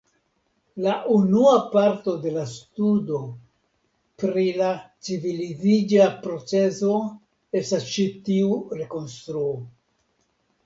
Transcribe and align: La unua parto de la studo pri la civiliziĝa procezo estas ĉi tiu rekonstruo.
La 0.83 0.93
unua 1.15 1.57
parto 1.73 2.13
de 2.21 2.29
la 2.37 2.45
studo 2.53 3.19
pri 4.23 4.45
la 4.61 4.69
civiliziĝa 5.09 6.07
procezo 6.23 6.95
estas 7.61 7.85
ĉi 7.97 8.07
tiu 8.31 8.57
rekonstruo. 8.81 9.53